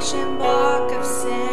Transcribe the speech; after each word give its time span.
auction 0.00 0.38
block 0.38 0.90
of 0.92 1.04
sin. 1.04 1.49